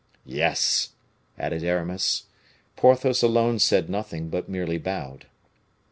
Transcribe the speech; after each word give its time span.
"Yes," 0.25 0.93
added 1.37 1.63
Aramis. 1.63 2.23
Porthos 2.75 3.21
alone 3.21 3.59
said 3.59 3.87
nothing, 3.87 4.29
but 4.29 4.49
merely 4.49 4.79
bowed. 4.79 5.27